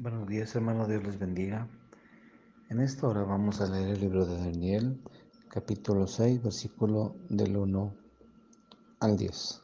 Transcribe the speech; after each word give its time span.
Buenos 0.00 0.26
días 0.26 0.52
hermanos, 0.56 0.88
Dios 0.88 1.04
les 1.04 1.20
bendiga. 1.20 1.68
En 2.68 2.80
esta 2.80 3.06
hora 3.06 3.22
vamos 3.22 3.60
a 3.60 3.70
leer 3.70 3.90
el 3.90 4.00
libro 4.00 4.26
de 4.26 4.36
Daniel, 4.38 5.00
capítulo 5.48 6.08
6, 6.08 6.42
versículo 6.42 7.14
del 7.28 7.56
1 7.56 7.94
al 8.98 9.16
10. 9.16 9.62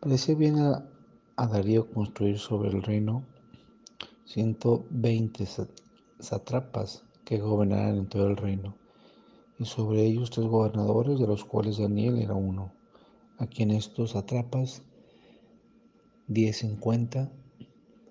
Parecía 0.00 0.34
bien 0.36 0.58
a, 0.58 0.88
a 1.36 1.46
Darío 1.46 1.90
construir 1.90 2.38
sobre 2.38 2.70
el 2.70 2.82
reino 2.82 3.26
120 4.24 5.44
satrapas 6.18 7.04
que 7.26 7.40
gobernaran 7.40 7.98
en 7.98 8.08
todo 8.08 8.26
el 8.26 8.38
reino, 8.38 8.74
y 9.58 9.66
sobre 9.66 10.02
ellos 10.02 10.30
tres 10.30 10.46
gobernadores, 10.46 11.18
de 11.18 11.26
los 11.26 11.44
cuales 11.44 11.76
Daniel 11.76 12.16
era 12.22 12.32
uno, 12.32 12.72
a 13.36 13.46
quien 13.46 13.70
estos 13.70 14.12
satrapas 14.12 14.82
diesen 16.26 16.76
cuenta 16.76 17.30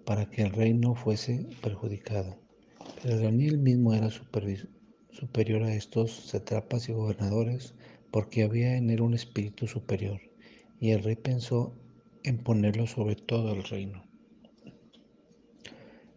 para 0.06 0.30
que 0.30 0.42
el 0.42 0.52
reino 0.52 0.96
fuese 0.96 1.48
perjudicado. 1.62 2.38
Pero 3.02 3.20
Daniel 3.20 3.58
mismo 3.58 3.94
era 3.94 4.10
superior 4.10 5.64
a 5.64 5.74
estos 5.74 6.12
satrapas 6.12 6.90
y 6.90 6.94
gobernadores, 6.94 7.76
porque 8.12 8.44
había 8.44 8.78
en 8.78 8.90
él 8.90 9.02
un 9.02 9.14
espíritu 9.14 9.68
superior, 9.68 10.22
y 10.80 10.92
el 10.92 11.04
rey 11.04 11.16
pensó 11.16 11.76
en 12.24 12.38
ponerlo 12.38 12.88
sobre 12.88 13.16
todo 13.16 13.54
el 13.54 13.64
reino. 13.64 14.04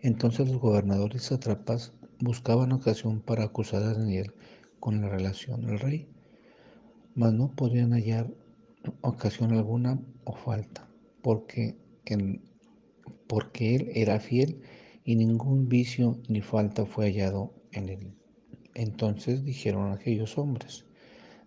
Entonces 0.00 0.48
los 0.48 0.60
gobernadores 0.60 1.22
y 1.22 1.27
satrapas 1.27 1.92
buscaban 2.20 2.72
ocasión 2.72 3.20
para 3.20 3.44
acusar 3.44 3.82
a 3.82 3.94
Daniel 3.94 4.34
con 4.78 5.00
la 5.00 5.08
relación 5.08 5.62
del 5.62 5.78
rey, 5.78 6.08
mas 7.14 7.32
no 7.32 7.55
podían 7.55 7.92
hallar 7.92 8.32
ocasión 9.00 9.52
alguna 9.52 10.00
o 10.24 10.34
falta, 10.34 10.88
porque 11.22 11.77
en 12.05 12.44
porque 13.26 13.76
él 13.76 13.90
era 13.94 14.20
fiel 14.20 14.60
y 15.05 15.16
ningún 15.16 15.69
vicio 15.69 16.20
ni 16.28 16.41
falta 16.41 16.84
fue 16.86 17.06
hallado 17.06 17.55
en 17.72 17.88
él. 17.88 18.14
Entonces 18.74 19.44
dijeron 19.44 19.92
aquellos 19.92 20.36
hombres, 20.38 20.86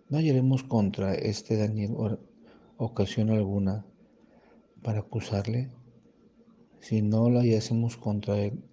no 0.08 0.18
hallaremos 0.18 0.64
contra 0.64 1.14
este 1.14 1.56
Daniel 1.56 1.94
ocasión 2.76 3.30
alguna 3.30 3.86
para 4.82 5.00
acusarle, 5.00 5.70
si 6.80 7.02
no 7.02 7.30
lo 7.30 7.40
hallásemos 7.40 7.96
contra 7.96 8.38
él 8.38 8.64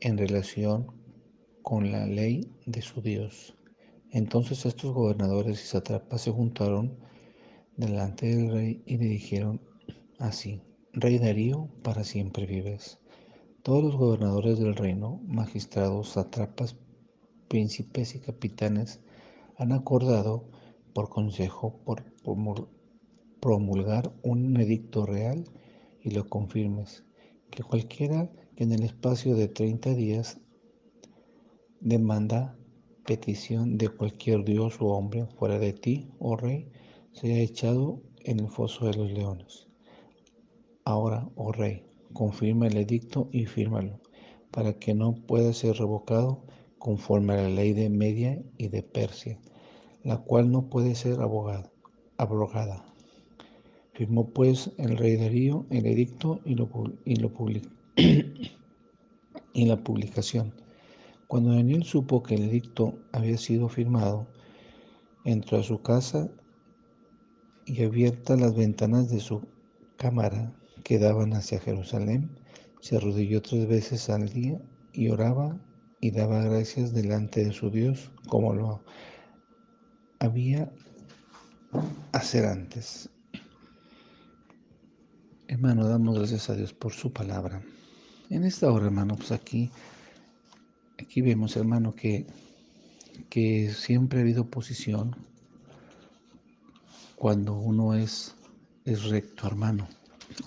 en 0.00 0.18
relación 0.18 0.86
con 1.62 1.90
la 1.90 2.06
ley 2.06 2.52
de 2.66 2.82
su 2.82 3.00
Dios. 3.00 3.56
Entonces 4.10 4.64
estos 4.64 4.94
gobernadores 4.94 5.62
y 5.62 5.66
satrapas 5.66 6.22
se 6.22 6.30
juntaron 6.30 6.98
delante 7.76 8.26
del 8.26 8.50
rey 8.50 8.82
y 8.86 8.98
le 8.98 9.06
dijeron 9.06 9.60
así, 10.18 10.62
Rey 10.94 11.18
Darío, 11.18 11.68
para 11.82 12.02
siempre 12.02 12.46
vives. 12.46 12.98
Todos 13.62 13.84
los 13.84 13.96
gobernadores 13.96 14.58
del 14.58 14.74
reino, 14.74 15.20
magistrados, 15.26 16.08
satrapas, 16.10 16.76
príncipes 17.46 18.14
y 18.14 18.20
capitanes 18.20 19.00
han 19.58 19.72
acordado 19.72 20.48
por 20.94 21.10
consejo 21.10 21.78
por 21.84 22.04
promulgar 23.38 24.14
un 24.22 24.56
edicto 24.56 25.04
real 25.04 25.44
y 26.02 26.10
lo 26.10 26.26
confirmes, 26.26 27.04
que 27.50 27.62
cualquiera 27.62 28.32
que 28.56 28.64
en 28.64 28.72
el 28.72 28.82
espacio 28.82 29.36
de 29.36 29.48
30 29.48 29.94
días 29.94 30.40
demanda 31.80 32.58
petición 33.04 33.76
de 33.76 33.90
cualquier 33.90 34.42
dios 34.42 34.80
o 34.80 34.86
hombre 34.86 35.26
fuera 35.38 35.58
de 35.58 35.74
ti, 35.74 36.10
oh 36.18 36.36
rey, 36.36 36.70
sea 37.12 37.38
echado 37.38 38.02
en 38.24 38.40
el 38.40 38.48
foso 38.48 38.86
de 38.86 38.94
los 38.94 39.10
leones. 39.10 39.67
Ahora, 40.88 41.28
oh 41.36 41.52
rey, 41.52 41.84
confirma 42.14 42.66
el 42.66 42.78
edicto 42.78 43.28
y 43.30 43.44
fírmalo, 43.44 44.00
para 44.50 44.72
que 44.72 44.94
no 44.94 45.16
pueda 45.26 45.52
ser 45.52 45.76
revocado 45.76 46.46
conforme 46.78 47.34
a 47.34 47.42
la 47.42 47.50
ley 47.50 47.74
de 47.74 47.90
Media 47.90 48.42
y 48.56 48.68
de 48.68 48.82
Persia, 48.82 49.38
la 50.02 50.16
cual 50.16 50.50
no 50.50 50.70
puede 50.70 50.94
ser 50.94 51.20
abogada, 51.20 51.70
abrogada. 52.16 52.86
Firmó 53.92 54.30
pues 54.30 54.72
el 54.78 54.96
rey 54.96 55.16
Darío 55.16 55.66
el 55.68 55.84
edicto 55.84 56.40
y, 56.46 56.54
lo, 56.54 56.70
y, 57.04 57.16
lo 57.16 57.34
y 59.52 59.66
la 59.66 59.84
publicación. 59.84 60.54
Cuando 61.26 61.52
Daniel 61.52 61.84
supo 61.84 62.22
que 62.22 62.36
el 62.36 62.48
edicto 62.48 62.98
había 63.12 63.36
sido 63.36 63.68
firmado, 63.68 64.26
entró 65.26 65.58
a 65.58 65.62
su 65.62 65.82
casa 65.82 66.30
y 67.66 67.84
abiertas 67.84 68.40
las 68.40 68.56
ventanas 68.56 69.10
de 69.10 69.20
su 69.20 69.42
cámara, 69.98 70.54
que 70.82 70.98
daban 70.98 71.34
hacia 71.34 71.60
Jerusalén, 71.60 72.30
se 72.80 72.96
arrodilló 72.96 73.42
tres 73.42 73.66
veces 73.66 74.08
al 74.08 74.28
día 74.28 74.60
y 74.92 75.08
oraba 75.08 75.58
y 76.00 76.10
daba 76.10 76.42
gracias 76.42 76.92
delante 76.92 77.44
de 77.44 77.52
su 77.52 77.70
Dios 77.70 78.10
como 78.28 78.54
lo 78.54 78.84
había 80.20 80.72
hacer 82.12 82.46
antes. 82.46 83.10
Hermano, 85.48 85.88
damos 85.88 86.18
gracias 86.18 86.50
a 86.50 86.54
Dios 86.54 86.72
por 86.72 86.92
su 86.92 87.12
palabra. 87.12 87.62
En 88.30 88.44
esta 88.44 88.70
hora, 88.70 88.86
hermano, 88.86 89.16
pues 89.16 89.32
aquí, 89.32 89.70
aquí 90.98 91.22
vemos, 91.22 91.56
hermano, 91.56 91.94
que, 91.94 92.26
que 93.30 93.72
siempre 93.72 94.18
ha 94.18 94.22
habido 94.22 94.42
oposición 94.42 95.16
cuando 97.16 97.56
uno 97.56 97.94
es, 97.94 98.34
es 98.84 99.04
recto, 99.04 99.46
hermano 99.46 99.88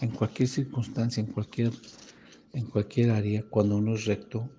en 0.01 0.09
cualquier 0.09 0.49
circunstancia, 0.49 1.21
en 1.21 1.27
cualquier, 1.27 1.71
en 2.53 2.65
cualquier 2.65 3.11
área, 3.11 3.43
cuando 3.43 3.77
uno 3.77 3.95
es 3.95 4.05
recto, 4.05 4.49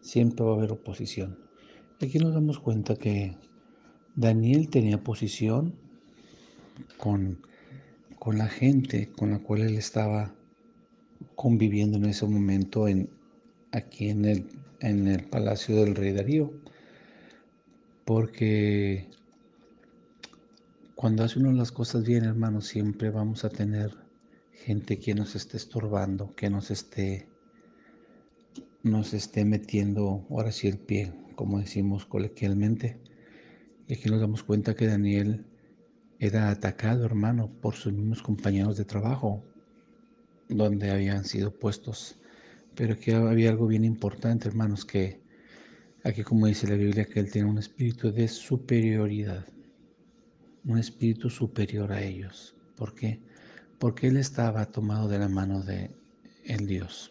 siempre 0.00 0.44
va 0.44 0.52
a 0.52 0.56
haber 0.56 0.72
oposición. 0.72 1.38
Aquí 2.00 2.18
nos 2.18 2.34
damos 2.34 2.58
cuenta 2.58 2.96
que 2.96 3.36
Daniel 4.16 4.68
tenía 4.68 5.02
posición 5.02 5.74
con, 6.96 7.46
con 8.18 8.38
la 8.38 8.48
gente 8.48 9.10
con 9.12 9.30
la 9.30 9.38
cual 9.38 9.62
él 9.62 9.76
estaba 9.76 10.34
conviviendo 11.36 11.98
en 11.98 12.06
ese 12.06 12.26
momento 12.26 12.88
en, 12.88 13.08
aquí 13.70 14.08
en 14.08 14.24
el, 14.24 14.46
en 14.80 15.06
el 15.06 15.24
palacio 15.24 15.76
del 15.76 15.94
rey 15.94 16.12
Darío. 16.12 16.52
Porque 18.04 19.08
cuando 20.96 21.24
hace 21.24 21.38
uno 21.38 21.52
las 21.52 21.72
cosas 21.72 22.04
bien, 22.04 22.24
hermanos, 22.24 22.66
siempre 22.66 23.10
vamos 23.10 23.44
a 23.44 23.48
tener 23.48 24.01
gente 24.62 24.98
que 24.98 25.14
nos 25.14 25.34
esté 25.34 25.56
estorbando, 25.56 26.34
que 26.36 26.48
nos 26.48 26.70
esté, 26.70 27.28
nos 28.82 29.12
esté 29.12 29.44
metiendo 29.44 30.24
ahora 30.30 30.52
sí 30.52 30.68
el 30.68 30.78
pie, 30.78 31.12
como 31.34 31.58
decimos 31.58 32.06
coloquialmente. 32.06 33.00
Y 33.88 33.94
aquí 33.94 34.08
nos 34.08 34.20
damos 34.20 34.44
cuenta 34.44 34.74
que 34.74 34.86
Daniel 34.86 35.44
era 36.20 36.50
atacado, 36.50 37.04
hermano, 37.04 37.50
por 37.60 37.74
sus 37.74 37.92
mismos 37.92 38.22
compañeros 38.22 38.76
de 38.76 38.84
trabajo, 38.84 39.42
donde 40.48 40.90
habían 40.90 41.24
sido 41.24 41.50
puestos. 41.50 42.16
Pero 42.76 42.94
aquí 42.94 43.10
había 43.10 43.50
algo 43.50 43.66
bien 43.66 43.84
importante, 43.84 44.48
hermanos, 44.48 44.84
que 44.84 45.20
aquí 46.04 46.22
como 46.22 46.46
dice 46.46 46.68
la 46.68 46.76
Biblia, 46.76 47.06
que 47.06 47.18
él 47.18 47.30
tiene 47.30 47.50
un 47.50 47.58
espíritu 47.58 48.12
de 48.12 48.28
superioridad, 48.28 49.44
un 50.64 50.78
espíritu 50.78 51.28
superior 51.28 51.92
a 51.92 52.02
ellos. 52.02 52.54
¿Por 52.76 52.94
qué? 52.94 53.31
Porque 53.82 54.06
él 54.06 54.16
estaba 54.16 54.66
tomado 54.66 55.08
de 55.08 55.18
la 55.18 55.28
mano 55.28 55.60
de 55.60 55.90
el 56.44 56.68
Dios, 56.68 57.10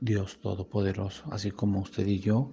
Dios 0.00 0.38
Todopoderoso, 0.40 1.24
así 1.32 1.50
como 1.50 1.80
usted 1.80 2.06
y 2.06 2.20
yo 2.20 2.52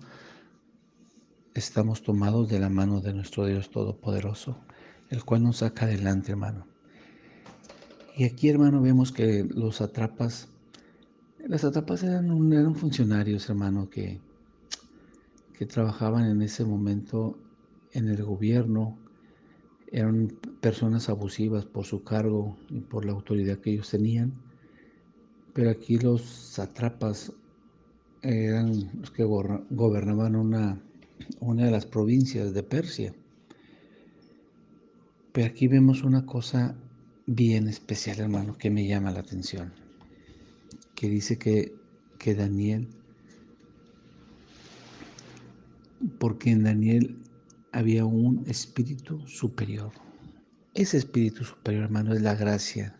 estamos 1.53 2.01
tomados 2.01 2.49
de 2.49 2.59
la 2.59 2.69
mano 2.69 2.99
de 2.99 3.13
nuestro 3.13 3.45
Dios 3.45 3.69
Todopoderoso, 3.69 4.57
el 5.11 5.23
cual 5.23 5.43
nos 5.43 5.57
saca 5.57 5.85
adelante, 5.85 6.31
hermano. 6.31 6.65
Y 8.15 8.23
aquí, 8.23 8.49
hermano, 8.49 8.81
vemos 8.81 9.11
que 9.11 9.43
los 9.43 9.81
atrapas, 9.81 10.47
las 11.37 11.63
atrapas 11.63 12.01
eran, 12.01 12.51
eran 12.51 12.73
funcionarios, 12.73 13.47
hermano, 13.51 13.87
que, 13.87 14.19
que 15.53 15.67
trabajaban 15.67 16.25
en 16.25 16.41
ese 16.41 16.65
momento 16.65 17.37
en 17.91 18.09
el 18.09 18.23
gobierno, 18.23 18.97
eran 19.91 20.33
personas 20.61 21.09
abusivas 21.09 21.65
por 21.65 21.85
su 21.85 22.03
cargo 22.03 22.57
y 22.69 22.79
por 22.79 23.05
la 23.05 23.13
autoridad 23.13 23.59
que 23.59 23.71
ellos 23.71 23.89
tenían. 23.89 24.33
Pero 25.53 25.69
aquí 25.69 25.97
los 25.97 26.21
satrapas 26.21 27.33
eran 28.21 28.89
los 28.99 29.11
que 29.11 29.23
gobernaban 29.23 30.35
una, 30.35 30.79
una 31.39 31.65
de 31.65 31.71
las 31.71 31.85
provincias 31.85 32.53
de 32.53 32.63
Persia. 32.63 33.13
Pero 35.31 35.47
aquí 35.47 35.67
vemos 35.67 36.03
una 36.03 36.25
cosa 36.25 36.75
bien 37.25 37.67
especial, 37.67 38.19
hermano, 38.19 38.57
que 38.57 38.69
me 38.69 38.87
llama 38.87 39.11
la 39.11 39.19
atención. 39.19 39.73
Que 40.95 41.09
dice 41.09 41.37
que, 41.37 41.73
que 42.17 42.33
Daniel, 42.35 42.87
porque 46.19 46.51
en 46.51 46.63
Daniel 46.63 47.17
había 47.77 48.05
un 48.05 48.43
espíritu 48.47 49.27
superior. 49.27 49.91
Ese 50.73 50.97
espíritu 50.97 51.43
superior, 51.43 51.83
hermano, 51.83 52.11
es 52.15 52.23
la 52.23 52.33
gracia 52.33 52.97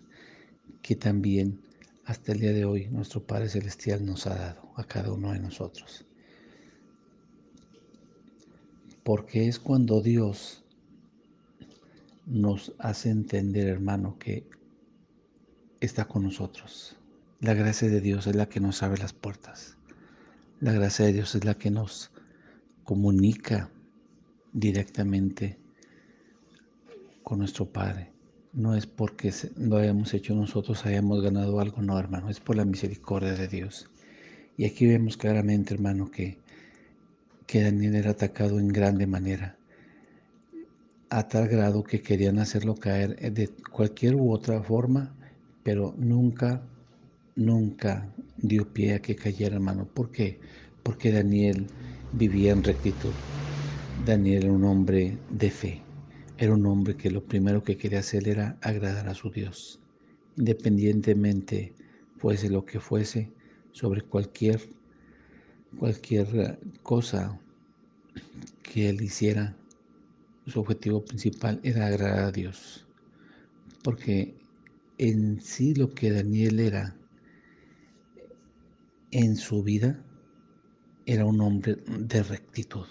que 0.83 0.95
también 0.95 1.59
hasta 2.05 2.31
el 2.31 2.41
día 2.41 2.53
de 2.53 2.63
hoy 2.63 2.87
nuestro 2.89 3.25
Padre 3.25 3.49
Celestial 3.49 4.05
nos 4.05 4.27
ha 4.27 4.35
dado 4.35 4.71
a 4.75 4.83
cada 4.83 5.11
uno 5.11 5.33
de 5.33 5.39
nosotros. 5.39 6.05
Porque 9.03 9.47
es 9.47 9.57
cuando 9.57 9.99
Dios 9.99 10.63
nos 12.27 12.71
hace 12.77 13.09
entender, 13.09 13.67
hermano, 13.67 14.19
que 14.19 14.47
está 15.79 16.05
con 16.05 16.21
nosotros. 16.21 16.97
La 17.39 17.55
gracia 17.55 17.89
de 17.89 17.99
Dios 17.99 18.27
es 18.27 18.35
la 18.35 18.47
que 18.47 18.59
nos 18.59 18.83
abre 18.83 19.01
las 19.01 19.13
puertas. 19.13 19.75
La 20.59 20.71
gracia 20.71 21.07
de 21.07 21.13
Dios 21.13 21.33
es 21.33 21.45
la 21.45 21.55
que 21.55 21.71
nos 21.71 22.11
comunica 22.83 23.71
directamente 24.53 25.57
con 27.23 27.39
nuestro 27.39 27.65
Padre. 27.65 28.11
No 28.53 28.75
es 28.75 28.87
porque 28.87 29.31
lo 29.57 29.77
hayamos 29.77 30.13
hecho 30.13 30.33
nosotros, 30.33 30.85
hayamos 30.85 31.21
ganado 31.21 31.59
algo, 31.59 31.81
no, 31.81 31.99
hermano, 31.99 32.29
es 32.29 32.39
por 32.39 32.55
la 32.55 32.65
misericordia 32.65 33.33
de 33.33 33.47
Dios. 33.47 33.89
Y 34.57 34.65
aquí 34.65 34.87
vemos 34.87 35.17
claramente, 35.17 35.73
hermano, 35.73 36.09
que, 36.09 36.37
que 37.45 37.61
Daniel 37.63 37.95
era 37.95 38.11
atacado 38.11 38.59
en 38.59 38.69
grande 38.69 39.05
manera, 39.05 39.57
a 41.09 41.27
tal 41.27 41.47
grado 41.47 41.83
que 41.83 42.01
querían 42.01 42.39
hacerlo 42.39 42.75
caer 42.75 43.31
de 43.33 43.49
cualquier 43.71 44.15
u 44.15 44.31
otra 44.31 44.61
forma, 44.63 45.15
pero 45.63 45.93
nunca 45.97 46.63
nunca 47.37 48.11
dio 48.37 48.73
pie 48.73 48.95
a 48.95 49.01
que 49.01 49.15
cayera, 49.15 49.55
hermano. 49.55 49.87
¿Por 49.87 50.11
qué? 50.11 50.39
Porque 50.83 51.11
Daniel 51.11 51.67
vivía 52.11 52.51
en 52.51 52.63
rectitud. 52.63 53.15
Daniel 54.07 54.45
era 54.45 54.53
un 54.53 54.63
hombre 54.63 55.17
de 55.29 55.51
fe. 55.51 55.81
Era 56.37 56.53
un 56.53 56.65
hombre 56.65 56.95
que 56.95 57.11
lo 57.11 57.25
primero 57.25 57.61
que 57.61 57.75
quería 57.75 57.99
hacer 57.99 58.29
era 58.29 58.57
agradar 58.61 59.09
a 59.09 59.13
su 59.13 59.29
Dios. 59.29 59.81
Independientemente 60.37 61.73
fuese 62.15 62.49
lo 62.49 62.63
que 62.63 62.79
fuese, 62.79 63.29
sobre 63.73 64.01
cualquier, 64.03 64.61
cualquier 65.77 66.57
cosa 66.83 67.37
que 68.63 68.87
él 68.87 69.01
hiciera, 69.01 69.57
su 70.45 70.61
objetivo 70.61 71.03
principal 71.03 71.59
era 71.63 71.87
agradar 71.87 72.23
a 72.23 72.31
Dios. 72.31 72.87
Porque 73.83 74.35
en 74.97 75.41
sí 75.41 75.75
lo 75.75 75.93
que 75.93 76.11
Daniel 76.11 76.61
era 76.61 76.95
en 79.11 79.35
su 79.35 79.63
vida 79.63 80.01
era 81.05 81.25
un 81.25 81.41
hombre 81.41 81.75
de 81.99 82.23
rectitud. 82.23 82.85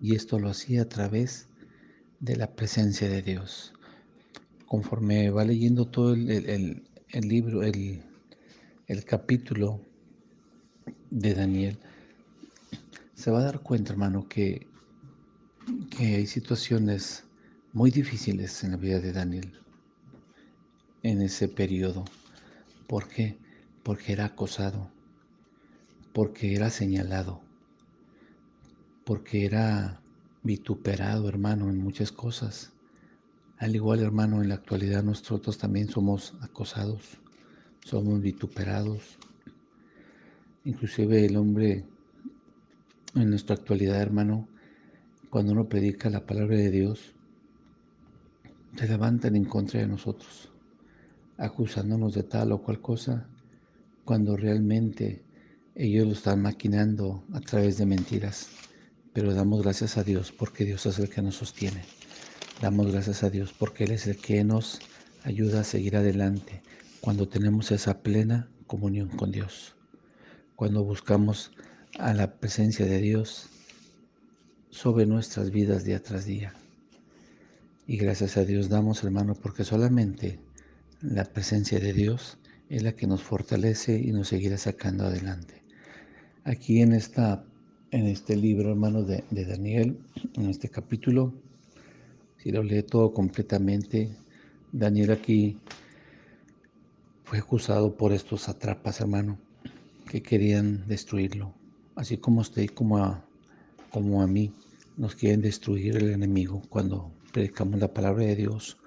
Y 0.00 0.14
esto 0.14 0.38
lo 0.38 0.50
hacía 0.50 0.82
a 0.82 0.88
través 0.88 1.48
de 2.20 2.36
la 2.36 2.54
presencia 2.54 3.08
de 3.08 3.22
Dios. 3.22 3.72
Conforme 4.66 5.30
va 5.30 5.44
leyendo 5.44 5.86
todo 5.86 6.14
el, 6.14 6.82
libro, 7.22 7.62
el, 7.62 8.02
el 8.86 9.04
capítulo 9.04 9.80
de 11.10 11.34
Daniel, 11.34 11.78
se 13.14 13.30
va 13.30 13.40
a 13.40 13.44
dar 13.44 13.60
cuenta, 13.60 13.92
hermano, 13.92 14.28
que, 14.28 14.66
que 15.90 16.16
hay 16.16 16.26
situaciones 16.26 17.24
muy 17.72 17.90
difíciles 17.90 18.62
en 18.64 18.72
la 18.72 18.76
vida 18.76 19.00
de 19.00 19.12
Daniel 19.12 19.52
en 21.02 21.22
ese 21.22 21.48
periodo. 21.48 22.04
¿Por 22.86 23.08
qué? 23.08 23.38
porque 23.88 24.12
era 24.12 24.26
acosado, 24.26 24.90
porque 26.12 26.54
era 26.54 26.68
señalado, 26.68 27.40
porque 29.08 29.46
era 29.46 30.02
vituperado, 30.42 31.30
hermano, 31.30 31.70
en 31.70 31.78
muchas 31.78 32.12
cosas. 32.12 32.74
Al 33.56 33.74
igual, 33.74 34.00
hermano, 34.00 34.42
en 34.42 34.50
la 34.50 34.56
actualidad 34.56 35.02
nosotros 35.02 35.56
también 35.56 35.88
somos 35.88 36.34
acosados, 36.42 37.16
somos 37.82 38.20
vituperados. 38.20 39.16
Inclusive 40.66 41.24
el 41.24 41.38
hombre 41.38 41.86
en 43.14 43.30
nuestra 43.30 43.56
actualidad, 43.56 43.98
hermano, 44.02 44.46
cuando 45.30 45.52
uno 45.52 45.70
predica 45.70 46.10
la 46.10 46.26
palabra 46.26 46.58
de 46.58 46.70
Dios, 46.70 47.14
se 48.76 48.88
levantan 48.88 49.36
en 49.36 49.46
contra 49.46 49.80
de 49.80 49.86
nosotros, 49.86 50.52
acusándonos 51.38 52.12
de 52.12 52.24
tal 52.24 52.52
o 52.52 52.60
cual 52.60 52.82
cosa 52.82 53.26
cuando 54.04 54.36
realmente 54.36 55.22
ellos 55.74 56.06
lo 56.06 56.12
están 56.12 56.42
maquinando 56.42 57.24
a 57.32 57.40
través 57.40 57.78
de 57.78 57.86
mentiras. 57.86 58.68
Pero 59.18 59.34
damos 59.34 59.62
gracias 59.64 59.98
a 59.98 60.04
Dios 60.04 60.30
porque 60.30 60.64
Dios 60.64 60.86
es 60.86 61.00
el 61.00 61.08
que 61.08 61.22
nos 61.22 61.34
sostiene. 61.34 61.82
Damos 62.62 62.92
gracias 62.92 63.24
a 63.24 63.30
Dios 63.30 63.52
porque 63.52 63.82
Él 63.82 63.90
es 63.90 64.06
el 64.06 64.16
que 64.16 64.44
nos 64.44 64.78
ayuda 65.24 65.62
a 65.62 65.64
seguir 65.64 65.96
adelante 65.96 66.62
cuando 67.00 67.26
tenemos 67.26 67.72
esa 67.72 68.00
plena 68.00 68.48
comunión 68.68 69.08
con 69.08 69.32
Dios. 69.32 69.74
Cuando 70.54 70.84
buscamos 70.84 71.50
a 71.98 72.14
la 72.14 72.36
presencia 72.38 72.86
de 72.86 73.00
Dios 73.00 73.48
sobre 74.70 75.04
nuestras 75.04 75.50
vidas 75.50 75.82
día 75.82 76.00
tras 76.00 76.24
día. 76.24 76.54
Y 77.88 77.96
gracias 77.96 78.36
a 78.36 78.44
Dios 78.44 78.68
damos, 78.68 79.02
hermano, 79.02 79.34
porque 79.34 79.64
solamente 79.64 80.38
la 81.00 81.24
presencia 81.24 81.80
de 81.80 81.92
Dios 81.92 82.38
es 82.68 82.84
la 82.84 82.92
que 82.92 83.08
nos 83.08 83.24
fortalece 83.24 83.98
y 83.98 84.12
nos 84.12 84.28
seguirá 84.28 84.58
sacando 84.58 85.06
adelante. 85.06 85.64
Aquí 86.44 86.82
en, 86.82 86.92
esta, 86.92 87.44
en 87.90 88.06
este 88.06 88.36
libro, 88.36 88.70
hermano, 88.70 89.02
de, 89.02 89.24
Daniel, 89.30 89.98
en 90.34 90.50
este 90.50 90.68
capítulo, 90.68 91.32
si 92.36 92.50
lo 92.50 92.62
lee 92.62 92.82
todo 92.82 93.12
completamente, 93.12 94.10
Daniel 94.72 95.12
aquí 95.12 95.58
fue 97.24 97.38
acusado 97.38 97.96
por 97.96 98.12
estos 98.12 98.48
atrapas, 98.48 99.00
hermano, 99.00 99.38
que 100.08 100.22
querían 100.22 100.86
destruirlo. 100.86 101.54
Así 101.94 102.18
como 102.18 102.42
usted 102.42 102.62
y 102.62 102.68
como 102.68 102.98
a, 102.98 103.24
como 103.90 104.22
a 104.22 104.26
mí, 104.26 104.52
nos 104.96 105.14
quieren 105.14 105.40
destruir 105.40 105.96
el 105.96 106.10
enemigo 106.10 106.62
cuando 106.68 107.10
predicamos 107.32 107.80
la 107.80 107.92
palabra 107.92 108.24
de 108.24 108.36
Dios. 108.36 108.78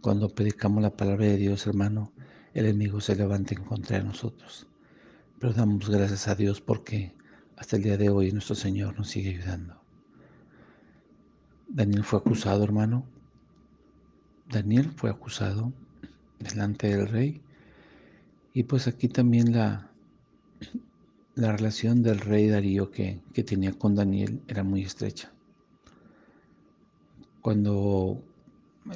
Cuando 0.00 0.28
predicamos 0.28 0.82
la 0.82 0.90
palabra 0.90 1.26
de 1.26 1.36
Dios, 1.36 1.66
hermano, 1.66 2.12
el 2.54 2.66
enemigo 2.66 3.00
se 3.00 3.16
levante 3.16 3.54
en 3.54 3.64
contra 3.64 3.98
de 3.98 4.04
nosotros. 4.04 4.66
Pero 5.38 5.52
damos 5.54 5.88
gracias 5.88 6.28
a 6.28 6.34
Dios 6.34 6.60
porque 6.60 7.12
hasta 7.56 7.76
el 7.76 7.82
día 7.82 7.96
de 7.96 8.08
hoy 8.08 8.32
nuestro 8.32 8.54
Señor 8.54 8.96
nos 8.98 9.08
sigue 9.08 9.30
ayudando. 9.30 9.80
Daniel 11.68 12.04
fue 12.04 12.18
acusado, 12.18 12.64
hermano. 12.64 13.04
Daniel 14.50 14.90
fue 14.90 15.10
acusado 15.10 15.72
delante 16.38 16.88
del 16.88 17.08
rey. 17.08 17.40
Y 18.52 18.64
pues 18.64 18.86
aquí 18.86 19.08
también 19.08 19.52
la, 19.52 19.90
la 21.34 21.52
relación 21.52 22.02
del 22.02 22.20
rey 22.20 22.48
Darío 22.48 22.90
que, 22.90 23.20
que 23.32 23.42
tenía 23.42 23.72
con 23.72 23.94
Daniel 23.94 24.42
era 24.48 24.62
muy 24.62 24.82
estrecha. 24.82 25.32
Cuando 27.40 28.22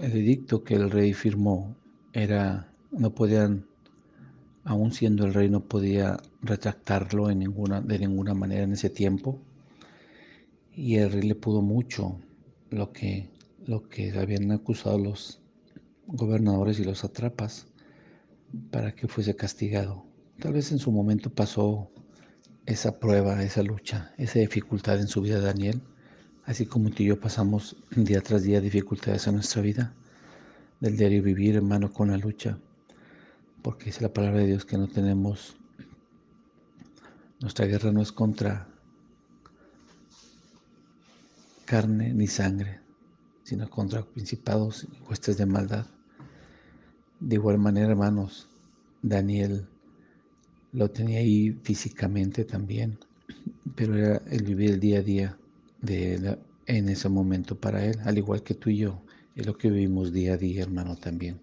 el 0.03 0.13
edicto 0.13 0.63
que 0.63 0.75
el 0.75 0.91
rey 0.91 1.15
firmó 1.15 1.75
era 2.13 2.71
no 2.91 3.15
podían, 3.15 3.67
aún 4.65 4.93
siendo 4.93 5.25
el 5.27 5.35
rey, 5.35 5.49
no 5.49 5.61
podía 5.61 6.19
retractarlo 6.47 7.31
en 7.31 7.41
ninguna, 7.41 7.81
de 7.81 7.99
ninguna 7.99 8.35
manera 8.35 8.65
en 8.65 8.73
ese 8.73 8.91
tiempo. 8.91 9.41
Y 10.73 10.97
el 10.97 11.13
rey 11.13 11.23
le 11.23 11.35
pudo 11.35 11.63
mucho 11.63 12.21
lo 12.71 12.93
que, 12.93 13.31
lo 13.67 13.89
que 13.89 14.13
habían 14.19 14.51
acusado 14.53 14.99
los 14.99 15.41
gobernadores 16.07 16.79
y 16.79 16.85
los 16.85 17.05
atrapas 17.05 17.67
para 18.71 18.95
que 18.95 19.09
fuese 19.09 19.35
castigado. 19.37 20.05
Tal 20.39 20.53
vez 20.53 20.73
en 20.73 20.79
su 20.79 20.93
momento 20.93 21.31
pasó 21.31 21.91
esa 22.67 22.99
prueba, 22.99 23.43
esa 23.43 23.63
lucha, 23.63 24.13
esa 24.19 24.39
dificultad 24.39 25.01
en 25.01 25.09
su 25.09 25.23
vida 25.23 25.41
Daniel, 25.41 25.81
así 26.45 26.67
como 26.67 26.91
tú 26.91 27.03
y 27.03 27.07
yo 27.07 27.21
pasamos 27.21 27.77
día 27.97 28.21
tras 28.21 28.43
día 28.43 28.61
dificultades 28.61 29.27
en 29.27 29.37
nuestra 29.37 29.63
vida, 29.63 29.95
del 30.81 30.97
diario 30.97 31.23
vivir, 31.23 31.57
hermano, 31.57 31.93
con 31.93 32.11
la 32.11 32.19
lucha 32.19 32.59
porque 33.67 33.87
dice 33.87 34.03
la 34.03 34.13
palabra 34.13 34.39
de 34.39 34.47
Dios 34.47 34.65
que 34.65 34.79
no 34.79 34.87
tenemos, 34.87 35.57
nuestra 37.41 37.67
guerra 37.67 37.93
no 37.93 38.03
es 38.03 38.13
contra 38.13 38.69
carne 41.65 42.15
ni 42.15 42.27
sangre, 42.27 42.81
sino 43.43 43.69
contra 43.69 44.05
principados 44.05 44.85
y 44.85 45.03
huestes 45.09 45.37
de 45.37 45.47
maldad. 45.47 45.87
De 47.21 47.37
igual 47.37 47.59
manera, 47.59 47.91
hermanos, 47.91 48.49
Daniel 49.03 49.67
lo 50.73 50.91
tenía 50.91 51.21
ahí 51.21 51.59
físicamente 51.63 52.45
también, 52.45 52.99
pero 53.75 53.97
era 53.97 54.23
el 54.31 54.43
vivir 54.45 54.73
el 54.73 54.81
día 54.81 54.99
a 54.99 55.03
día 55.03 55.39
de 55.81 56.39
en 56.67 56.89
ese 56.89 57.09
momento 57.09 57.59
para 57.59 57.85
él, 57.85 57.99
al 58.05 58.19
igual 58.19 58.43
que 58.43 58.55
tú 58.55 58.71
y 58.71 58.79
yo, 58.79 59.03
es 59.35 59.47
lo 59.47 59.57
que 59.57 59.71
vivimos 59.71 60.13
día 60.13 60.35
a 60.35 60.37
día, 60.37 60.63
hermano, 60.63 60.97
también. 60.97 61.41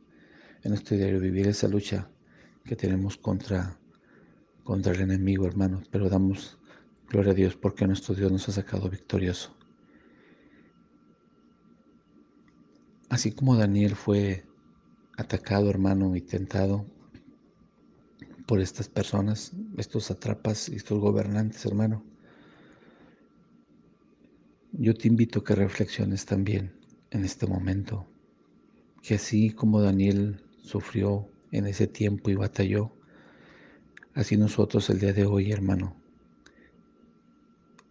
En 0.64 0.72
nuestro 0.72 0.98
diario 0.98 1.20
vivir 1.20 1.48
esa 1.48 1.68
lucha 1.68 2.10
que 2.66 2.76
tenemos 2.76 3.18
contra, 3.18 3.78
contra 4.64 4.94
el 4.94 5.02
enemigo, 5.02 5.46
hermanos, 5.46 5.88
pero 5.92 6.10
damos 6.10 6.58
gloria 7.10 7.32
a 7.32 7.36
Dios 7.36 7.56
porque 7.56 7.86
nuestro 7.86 8.16
Dios 8.16 8.32
nos 8.32 8.48
ha 8.50 8.52
sacado 8.52 8.90
victorioso. 8.90 9.56
Así 13.10 13.32
como 13.32 13.56
Daniel 13.56 13.96
fue 13.96 14.46
atacado, 15.18 15.70
hermano, 15.70 16.16
y 16.16 16.22
tentado, 16.22 16.86
por 18.48 18.60
estas 18.60 18.90
personas, 18.90 19.52
estos 19.78 20.12
atrapas 20.12 20.70
y 20.70 20.76
estos 20.76 21.00
gobernantes, 21.00 21.66
hermano. 21.66 22.04
Yo 24.72 24.96
te 24.96 25.08
invito 25.08 25.40
a 25.40 25.44
que 25.44 25.56
reflexiones 25.56 26.26
también 26.26 26.74
en 27.12 27.24
este 27.24 27.46
momento, 27.46 28.08
que 29.04 29.16
así 29.16 29.52
como 29.52 29.82
Daniel 29.82 30.44
sufrió 30.64 31.30
en 31.52 31.68
ese 31.68 31.86
tiempo 31.86 32.32
y 32.32 32.36
batalló, 32.36 32.92
así 34.16 34.38
nosotros 34.38 34.90
el 34.90 35.00
día 35.00 35.14
de 35.14 35.26
hoy, 35.26 35.52
hermano, 35.52 35.96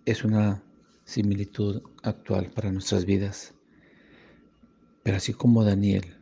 es 0.05 0.25
una 0.25 0.62
similitud 1.05 1.83
actual 2.02 2.50
para 2.50 2.73
nuestras 2.73 3.05
vidas. 3.05 3.55
Pero 5.02 5.17
así 5.17 5.33
como 5.33 5.64
Daniel 5.64 6.17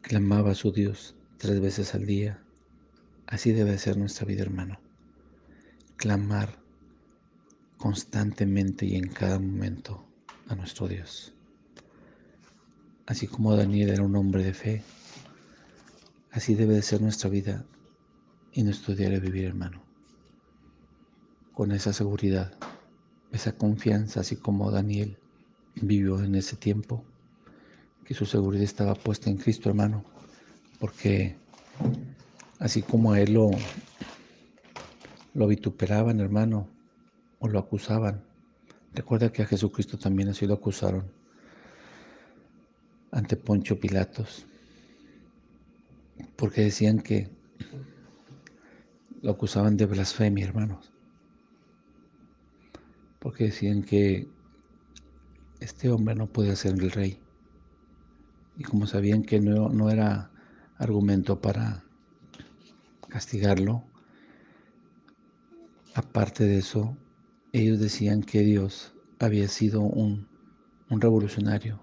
clamaba 0.00 0.52
a 0.52 0.54
su 0.54 0.70
Dios 0.70 1.14
tres 1.38 1.60
veces 1.60 1.94
al 1.94 2.06
día, 2.06 2.42
así 3.26 3.52
debe 3.52 3.76
ser 3.78 3.96
nuestra 3.96 4.26
vida, 4.26 4.42
hermano. 4.42 4.78
Clamar 5.96 6.58
constantemente 7.78 8.86
y 8.86 8.96
en 8.96 9.08
cada 9.08 9.38
momento 9.38 10.06
a 10.48 10.54
nuestro 10.54 10.88
Dios. 10.88 11.34
Así 13.06 13.26
como 13.26 13.56
Daniel 13.56 13.90
era 13.90 14.02
un 14.02 14.16
hombre 14.16 14.42
de 14.42 14.54
fe, 14.54 14.82
así 16.30 16.54
debe 16.54 16.74
de 16.74 16.82
ser 16.82 17.02
nuestra 17.02 17.28
vida 17.28 17.66
y 18.54 18.62
nuestro 18.62 18.94
diario 18.94 19.20
vivir, 19.20 19.46
hermano. 19.46 19.82
Con 21.52 21.72
esa 21.72 21.92
seguridad, 21.92 22.54
esa 23.32 23.52
confianza, 23.52 24.20
así 24.20 24.36
como 24.36 24.70
Daniel 24.70 25.18
vivió 25.74 26.22
en 26.22 26.36
ese 26.36 26.56
tiempo, 26.56 27.04
que 28.04 28.14
su 28.14 28.26
seguridad 28.26 28.62
estaba 28.62 28.94
puesta 28.94 29.28
en 29.28 29.38
Cristo, 29.38 29.68
hermano, 29.68 30.04
porque 30.78 31.36
así 32.60 32.82
como 32.82 33.12
a 33.12 33.20
él 33.20 33.34
lo, 33.34 33.50
lo 35.34 35.46
vituperaban, 35.48 36.20
hermano, 36.20 36.68
o 37.40 37.48
lo 37.48 37.58
acusaban, 37.58 38.22
recuerda 38.94 39.32
que 39.32 39.42
a 39.42 39.46
Jesucristo 39.46 39.98
también 39.98 40.28
así 40.28 40.46
lo 40.46 40.54
acusaron 40.54 41.10
ante 43.10 43.36
Poncho 43.36 43.80
Pilatos, 43.80 44.46
porque 46.36 46.62
decían 46.62 47.00
que 47.00 47.30
lo 49.24 49.30
acusaban 49.30 49.78
de 49.78 49.86
blasfemia, 49.86 50.44
hermanos, 50.44 50.92
porque 53.18 53.44
decían 53.44 53.82
que 53.82 54.28
este 55.60 55.88
hombre 55.88 56.14
no 56.14 56.26
podía 56.26 56.54
ser 56.56 56.74
el 56.74 56.90
rey. 56.90 57.18
Y 58.58 58.64
como 58.64 58.86
sabían 58.86 59.22
que 59.22 59.40
no, 59.40 59.70
no 59.70 59.88
era 59.88 60.30
argumento 60.76 61.40
para 61.40 61.84
castigarlo, 63.08 63.82
aparte 65.94 66.44
de 66.44 66.58
eso, 66.58 66.94
ellos 67.52 67.80
decían 67.80 68.22
que 68.22 68.40
Dios 68.40 68.92
había 69.18 69.48
sido 69.48 69.80
un, 69.80 70.28
un 70.90 71.00
revolucionario, 71.00 71.80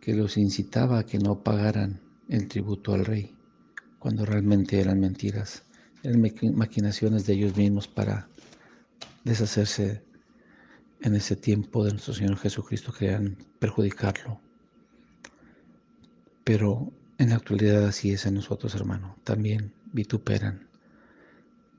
que 0.00 0.12
los 0.12 0.38
incitaba 0.38 0.98
a 0.98 1.06
que 1.06 1.20
no 1.20 1.44
pagaran 1.44 2.00
el 2.28 2.48
tributo 2.48 2.94
al 2.94 3.04
rey, 3.04 3.35
cuando 3.98 4.24
realmente 4.24 4.80
eran 4.80 5.00
mentiras, 5.00 5.62
eran 6.02 6.22
maquinaciones 6.54 7.26
de 7.26 7.34
ellos 7.34 7.56
mismos 7.56 7.88
para 7.88 8.28
deshacerse 9.24 10.02
en 11.00 11.14
ese 11.14 11.36
tiempo 11.36 11.84
de 11.84 11.92
nuestro 11.92 12.14
Señor 12.14 12.36
Jesucristo, 12.38 12.92
querían 12.92 13.36
perjudicarlo. 13.58 14.40
Pero 16.44 16.92
en 17.18 17.30
la 17.30 17.36
actualidad 17.36 17.84
así 17.86 18.12
es 18.12 18.26
en 18.26 18.34
nosotros, 18.34 18.74
hermano. 18.74 19.16
También 19.24 19.72
vituperan, 19.92 20.68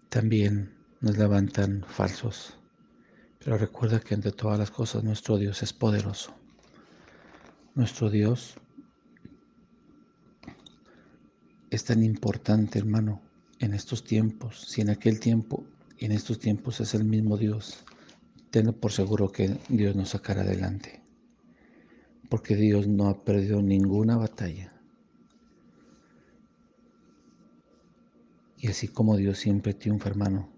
también 0.09 0.73
nos 0.99 1.17
levantan 1.17 1.85
falsos. 1.87 2.57
Pero 3.39 3.57
recuerda 3.57 3.99
que 3.99 4.13
entre 4.13 4.31
todas 4.31 4.59
las 4.59 4.71
cosas 4.71 5.03
nuestro 5.03 5.37
Dios 5.37 5.63
es 5.63 5.73
poderoso. 5.73 6.35
Nuestro 7.75 8.09
Dios 8.09 8.55
es 11.77 11.83
tan 11.83 12.03
importante, 12.03 12.79
hermano, 12.79 13.21
en 13.59 13.75
estos 13.75 14.03
tiempos. 14.03 14.65
Si 14.67 14.81
en 14.81 14.89
aquel 14.89 15.19
tiempo 15.19 15.63
y 15.97 16.05
en 16.05 16.11
estos 16.11 16.39
tiempos 16.39 16.81
es 16.81 16.95
el 16.95 17.03
mismo 17.03 17.37
Dios, 17.37 17.83
tenlo 18.49 18.73
por 18.73 18.91
seguro 18.91 19.31
que 19.31 19.59
Dios 19.69 19.95
nos 19.95 20.09
sacará 20.09 20.41
adelante. 20.41 21.03
Porque 22.29 22.55
Dios 22.55 22.87
no 22.87 23.09
ha 23.09 23.23
perdido 23.23 23.61
ninguna 23.61 24.17
batalla. 24.17 24.73
Y 28.57 28.69
así 28.69 28.87
como 28.87 29.15
Dios 29.15 29.37
siempre 29.37 29.75
triunfa, 29.75 30.09
hermano, 30.09 30.49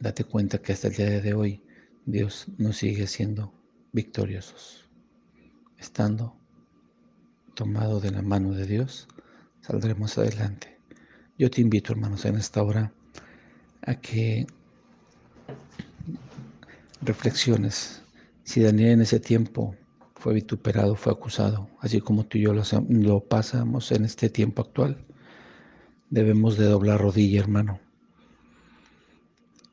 date 0.00 0.24
cuenta 0.24 0.60
que 0.60 0.72
hasta 0.72 0.88
el 0.88 0.94
día 0.94 1.20
de 1.20 1.34
hoy 1.34 1.62
Dios 2.04 2.46
nos 2.58 2.78
sigue 2.78 3.06
siendo 3.06 3.54
victoriosos. 3.92 4.90
Estando 5.78 6.36
tomado 7.54 8.00
de 8.00 8.10
la 8.10 8.22
mano 8.22 8.50
de 8.50 8.66
Dios, 8.66 9.06
saldremos 9.62 10.18
adelante. 10.18 10.78
Yo 11.38 11.50
te 11.50 11.60
invito, 11.60 11.92
hermanos, 11.92 12.24
en 12.24 12.36
esta 12.36 12.62
hora 12.62 12.92
a 13.80 13.94
que 13.94 14.46
reflexiones. 17.00 18.02
Si 18.44 18.60
Daniel 18.60 18.92
en 18.92 19.00
ese 19.02 19.20
tiempo 19.20 19.74
fue 20.14 20.34
vituperado, 20.34 20.94
fue 20.94 21.12
acusado, 21.12 21.68
así 21.80 22.00
como 22.00 22.24
tú 22.24 22.38
y 22.38 22.42
yo 22.42 22.54
lo, 22.54 23.20
pasamos 23.20 23.90
en 23.92 24.04
este 24.04 24.28
tiempo 24.28 24.62
actual, 24.62 25.04
debemos 26.10 26.56
de 26.56 26.66
doblar 26.66 27.00
rodilla, 27.00 27.40
hermano, 27.40 27.80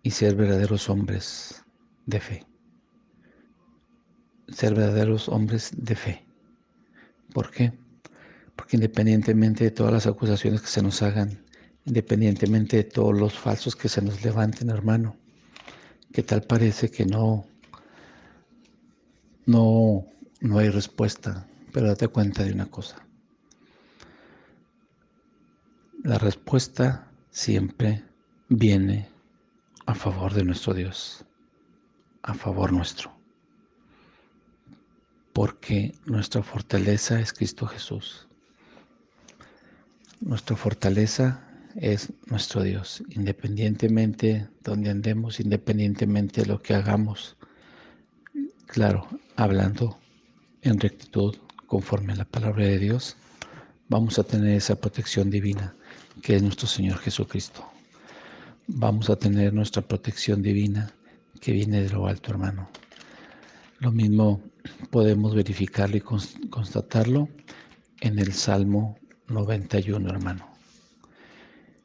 y 0.02 0.12
ser 0.12 0.36
verdaderos 0.36 0.90
hombres 0.90 1.64
de 2.06 2.20
fe. 2.20 2.46
Ser 4.48 4.74
verdaderos 4.74 5.30
hombres 5.30 5.72
de 5.76 5.96
fe. 5.96 6.26
¿Por 7.34 7.52
qué? 7.52 7.74
Porque 8.60 8.76
independientemente 8.76 9.64
de 9.64 9.72
todas 9.72 9.94
las 9.94 10.06
acusaciones 10.06 10.60
que 10.60 10.68
se 10.68 10.82
nos 10.82 11.02
hagan, 11.02 11.46
independientemente 11.86 12.76
de 12.76 12.84
todos 12.84 13.18
los 13.18 13.40
falsos 13.40 13.74
que 13.74 13.88
se 13.88 14.02
nos 14.02 14.22
levanten, 14.22 14.70
hermano, 14.70 15.16
que 16.12 16.24
tal 16.24 16.42
parece 16.42 16.92
que 16.92 17.06
no, 17.06 17.48
no, 19.46 20.06
no 20.42 20.60
hay 20.60 20.68
respuesta, 20.68 21.48
pero 21.72 21.88
date 21.88 22.10
cuenta 22.10 22.44
de 22.44 22.52
una 22.52 22.66
cosa. 22.66 22.98
La 26.04 26.18
respuesta 26.18 27.10
siempre 27.32 28.04
viene 28.50 29.08
a 29.86 29.96
favor 29.96 30.34
de 30.34 30.44
nuestro 30.44 30.74
Dios, 30.74 31.24
a 32.24 32.34
favor 32.34 32.74
nuestro, 32.74 33.18
porque 35.32 35.96
nuestra 36.06 36.44
fortaleza 36.44 37.22
es 37.22 37.32
Cristo 37.32 37.66
Jesús. 37.66 38.29
Nuestra 40.22 40.58
fortaleza 40.58 41.42
es 41.76 42.12
nuestro 42.26 42.62
Dios, 42.62 43.02
independientemente 43.10 44.50
donde 44.64 44.90
andemos, 44.90 45.40
independientemente 45.40 46.42
de 46.42 46.48
lo 46.48 46.62
que 46.62 46.74
hagamos. 46.74 47.38
Claro, 48.68 49.08
hablando 49.38 49.98
en 50.62 50.78
rectitud 50.78 51.38
conforme 51.68 52.14
a 52.14 52.18
la 52.18 52.26
palabra 52.26 52.66
de 52.66 52.80
Dios, 52.80 53.16
vamos 53.88 54.20
a 54.20 54.24
tener 54.24 54.58
esa 54.58 54.76
protección 54.76 55.30
divina 55.30 55.74
que 56.22 56.36
es 56.36 56.44
nuestro 56.44 56.68
Señor 56.68 56.98
Jesucristo. 56.98 57.66
Vamos 58.68 59.10
a 59.10 59.16
tener 59.16 59.54
nuestra 59.54 59.82
protección 59.82 60.42
divina 60.42 60.92
que 61.40 61.54
viene 61.54 61.82
de 61.82 61.90
lo 61.90 62.08
alto, 62.08 62.32
hermano. 62.32 62.70
Lo 63.80 63.94
mismo 63.94 64.42
podemos 64.90 65.34
verificarlo 65.34 65.96
y 65.96 66.02
constatarlo 66.02 67.30
en 68.02 68.20
el 68.20 68.34
Salmo 68.34 68.99
91, 69.30 70.10
hermano. 70.10 70.48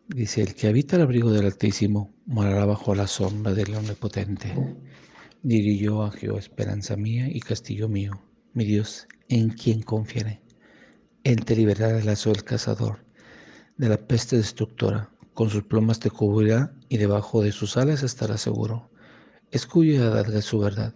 Dice, 0.08 0.42
el 0.42 0.54
que 0.54 0.66
habita 0.66 0.96
el 0.96 1.02
abrigo 1.02 1.30
del 1.30 1.46
Altísimo 1.46 2.14
morará 2.26 2.64
bajo 2.64 2.94
la 2.94 3.06
sombra 3.06 3.52
del 3.52 3.74
Omnipotente. 3.74 4.54
Diré 5.42 5.76
yo 5.76 6.02
a 6.02 6.10
Jehová, 6.10 6.38
esperanza 6.38 6.96
mía 6.96 7.28
y 7.28 7.40
castillo 7.40 7.88
mío, 7.88 8.20
mi 8.54 8.64
Dios, 8.64 9.06
en 9.28 9.50
quien 9.50 9.82
confiaré. 9.82 10.40
Él 11.22 11.44
te 11.44 11.56
liberará 11.56 11.94
del 11.94 12.06
lazo 12.06 12.30
del 12.30 12.44
cazador, 12.44 13.04
de 13.76 13.88
la 13.88 13.98
peste 13.98 14.36
destructora. 14.36 15.10
Con 15.34 15.50
sus 15.50 15.64
plumas 15.64 16.00
te 16.00 16.10
cubrirá 16.10 16.74
y 16.88 16.96
debajo 16.96 17.42
de 17.42 17.52
sus 17.52 17.76
alas 17.76 18.02
estarás 18.02 18.40
seguro. 18.40 18.90
Escucha 19.50 19.88
y 20.38 20.42
su 20.42 20.58
verdad. 20.58 20.94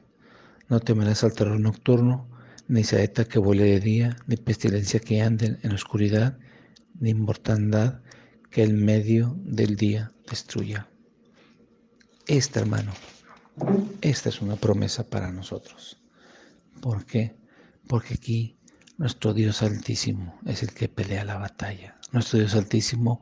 No 0.68 0.80
temerás 0.80 1.24
al 1.24 1.32
terror 1.32 1.60
nocturno, 1.60 2.28
ni 2.68 2.84
saeta 2.84 3.24
que 3.24 3.38
vuele 3.38 3.64
de 3.64 3.80
día, 3.80 4.16
ni 4.26 4.36
pestilencia 4.36 5.00
que 5.00 5.22
ande 5.22 5.58
en 5.62 5.72
oscuridad, 5.72 6.38
ni 7.00 7.14
mortandad 7.14 8.00
que 8.50 8.62
el 8.62 8.74
medio 8.74 9.36
del 9.40 9.76
día 9.76 10.12
destruya. 10.28 10.88
Esta, 12.26 12.60
hermano, 12.60 12.92
esta 14.00 14.28
es 14.28 14.40
una 14.40 14.56
promesa 14.56 15.08
para 15.08 15.32
nosotros. 15.32 16.00
¿Por 16.80 17.04
qué? 17.06 17.36
Porque 17.86 18.14
aquí 18.14 18.58
Nuestro 18.98 19.32
Dios 19.32 19.62
Altísimo 19.62 20.40
es 20.44 20.64
el 20.64 20.74
que 20.74 20.88
pelea 20.88 21.24
la 21.24 21.38
batalla. 21.38 21.96
Nuestro 22.10 22.40
Dios 22.40 22.56
Altísimo 22.56 23.20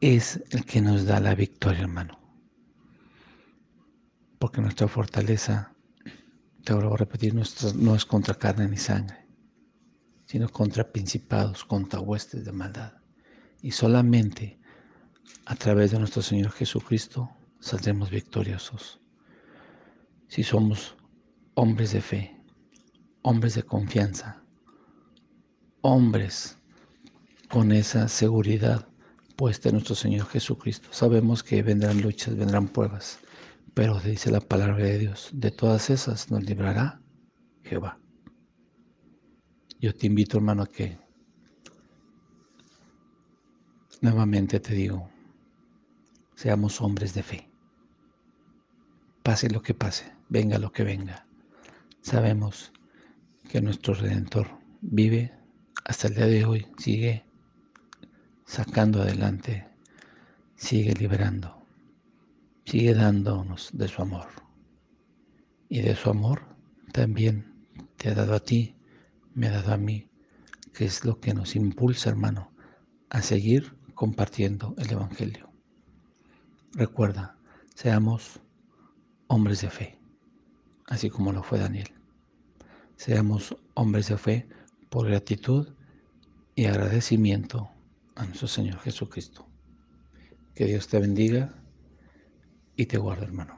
es 0.00 0.42
el 0.50 0.64
que 0.64 0.80
nos 0.80 1.04
da 1.04 1.20
la 1.20 1.36
victoria, 1.36 1.82
hermano. 1.82 2.18
Porque 4.40 4.60
nuestra 4.60 4.88
fortaleza, 4.88 5.76
te 6.68 6.74
vuelvo 6.74 6.92
a 6.92 6.98
repetir, 6.98 7.34
no 7.34 7.94
es 7.94 8.04
contra 8.04 8.34
carne 8.34 8.68
ni 8.68 8.76
sangre, 8.76 9.26
sino 10.26 10.50
contra 10.50 10.92
principados, 10.92 11.64
contra 11.64 11.98
huestes 11.98 12.44
de 12.44 12.52
maldad. 12.52 12.92
Y 13.62 13.70
solamente 13.70 14.60
a 15.46 15.54
través 15.54 15.92
de 15.92 15.98
nuestro 15.98 16.20
Señor 16.20 16.50
Jesucristo 16.50 17.30
saldremos 17.58 18.10
victoriosos. 18.10 19.00
Si 20.26 20.42
somos 20.42 20.94
hombres 21.54 21.92
de 21.92 22.02
fe, 22.02 22.36
hombres 23.22 23.54
de 23.54 23.62
confianza, 23.62 24.44
hombres 25.80 26.58
con 27.48 27.72
esa 27.72 28.08
seguridad 28.08 28.86
puesta 29.36 29.70
en 29.70 29.76
nuestro 29.76 29.94
Señor 29.94 30.26
Jesucristo. 30.26 30.90
Sabemos 30.92 31.42
que 31.42 31.62
vendrán 31.62 32.02
luchas, 32.02 32.36
vendrán 32.36 32.68
pruebas, 32.68 33.20
pero 33.78 34.00
dice 34.00 34.32
la 34.32 34.40
palabra 34.40 34.82
de 34.82 34.98
Dios, 34.98 35.30
de 35.32 35.52
todas 35.52 35.88
esas 35.88 36.32
nos 36.32 36.42
librará 36.42 37.00
Jehová. 37.62 38.00
Yo 39.78 39.94
te 39.94 40.08
invito, 40.08 40.38
hermano, 40.38 40.64
a 40.64 40.66
que 40.66 40.98
nuevamente 44.00 44.58
te 44.58 44.74
digo, 44.74 45.08
seamos 46.34 46.80
hombres 46.80 47.14
de 47.14 47.22
fe. 47.22 47.52
Pase 49.22 49.48
lo 49.48 49.62
que 49.62 49.74
pase, 49.74 50.12
venga 50.28 50.58
lo 50.58 50.72
que 50.72 50.82
venga. 50.82 51.28
Sabemos 52.00 52.72
que 53.48 53.60
nuestro 53.60 53.94
Redentor 53.94 54.48
vive 54.80 55.32
hasta 55.84 56.08
el 56.08 56.16
día 56.16 56.26
de 56.26 56.44
hoy, 56.44 56.66
sigue 56.78 57.24
sacando 58.44 59.02
adelante, 59.02 59.68
sigue 60.56 60.94
liberando, 60.94 61.57
sigue 62.68 62.92
dándonos 62.92 63.70
de 63.72 63.88
su 63.88 64.02
amor. 64.02 64.28
Y 65.70 65.80
de 65.80 65.96
su 65.96 66.10
amor 66.10 66.42
también 66.92 67.66
te 67.96 68.10
ha 68.10 68.14
dado 68.14 68.34
a 68.34 68.40
ti, 68.40 68.76
me 69.32 69.46
ha 69.46 69.52
dado 69.52 69.72
a 69.72 69.78
mí, 69.78 70.10
que 70.74 70.84
es 70.84 71.02
lo 71.02 71.18
que 71.18 71.32
nos 71.32 71.56
impulsa, 71.56 72.10
hermano, 72.10 72.52
a 73.08 73.22
seguir 73.22 73.74
compartiendo 73.94 74.74
el 74.76 74.92
Evangelio. 74.92 75.50
Recuerda, 76.74 77.38
seamos 77.74 78.40
hombres 79.28 79.62
de 79.62 79.70
fe, 79.70 79.98
así 80.86 81.08
como 81.08 81.32
lo 81.32 81.42
fue 81.42 81.58
Daniel. 81.58 81.88
Seamos 82.96 83.56
hombres 83.74 84.08
de 84.08 84.18
fe 84.18 84.48
por 84.90 85.06
gratitud 85.06 85.68
y 86.54 86.66
agradecimiento 86.66 87.70
a 88.14 88.26
nuestro 88.26 88.46
Señor 88.46 88.78
Jesucristo. 88.80 89.48
Que 90.54 90.66
Dios 90.66 90.88
te 90.88 90.98
bendiga 90.98 91.57
y 92.78 92.86
te 92.86 92.96
guarde, 92.96 93.24
hermano. 93.26 93.57